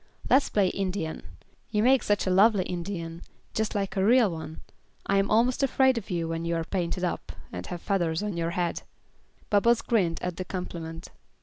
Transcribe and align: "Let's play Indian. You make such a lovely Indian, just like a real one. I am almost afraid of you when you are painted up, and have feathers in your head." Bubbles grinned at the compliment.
"Let's 0.31 0.49
play 0.49 0.69
Indian. 0.69 1.21
You 1.69 1.83
make 1.83 2.01
such 2.01 2.25
a 2.25 2.31
lovely 2.31 2.63
Indian, 2.63 3.21
just 3.53 3.75
like 3.75 3.95
a 3.95 4.03
real 4.03 4.31
one. 4.31 4.61
I 5.05 5.17
am 5.19 5.29
almost 5.29 5.61
afraid 5.61 5.95
of 5.95 6.09
you 6.09 6.27
when 6.27 6.43
you 6.43 6.55
are 6.55 6.63
painted 6.63 7.03
up, 7.03 7.31
and 7.53 7.67
have 7.67 7.83
feathers 7.83 8.23
in 8.23 8.35
your 8.35 8.49
head." 8.57 8.81
Bubbles 9.51 9.83
grinned 9.83 10.17
at 10.23 10.37
the 10.37 10.43
compliment. 10.45 11.09